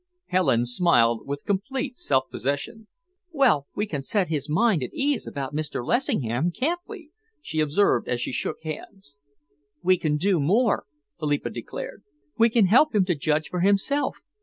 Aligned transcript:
Helen 0.29 0.65
smiled 0.65 1.27
with 1.27 1.45
complete 1.45 1.95
self 1.95 2.23
possession. 2.31 2.87
"Well, 3.29 3.67
we 3.75 3.85
can 3.85 4.01
set 4.01 4.29
his 4.29 4.49
mind 4.49 4.81
at 4.81 4.89
rest 4.97 5.27
about 5.27 5.53
Mr. 5.53 5.85
Lessingham, 5.85 6.49
can't 6.49 6.79
we?" 6.87 7.11
she 7.39 7.59
observed, 7.59 8.07
as 8.07 8.19
she 8.19 8.31
shook 8.31 8.63
hands. 8.63 9.15
"We 9.83 9.99
can 9.99 10.17
do 10.17 10.39
more," 10.39 10.85
Philippa 11.19 11.51
declared. 11.51 12.03
"We 12.35 12.49
can 12.49 12.65
help 12.65 12.95
him 12.95 13.05
to 13.05 13.13
judge 13.15 13.49
for 13.49 13.59
himself. 13.59 14.15